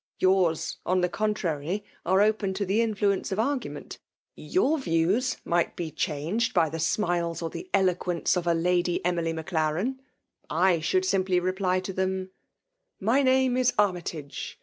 Yours, 0.17 0.77
on 0.83 1.01
the 1.01 1.07
contrary, 1.07 1.85
are 2.07 2.21
open 2.21 2.55
to 2.55 2.65
tlie 2.65 2.77
influence 2.79 3.31
of 3.31 3.37
argument. 3.37 3.99
Your 4.33 4.79
views 4.79 5.37
might 5.45 5.67
4 5.67 5.73
be 5.75 5.91
changed 5.91 6.55
by 6.55 6.69
the 6.69 6.79
smiles 6.79 7.43
or 7.43 7.51
the 7.51 7.69
eloquence 7.71 8.35
of 8.35 8.47
a 8.47 8.55
Lady 8.55 9.05
Emily 9.05 9.31
Maclaren— 9.31 9.99
>I 10.49 10.79
should 10.79 11.05
simply 11.05 11.39
re 11.39 11.51
ply 11.51 11.81
to 11.81 11.93
them,— 11.93 12.31
My 13.09 13.21
name 13.21 13.55
is 13.55 13.73
Annytage 13.73 14.55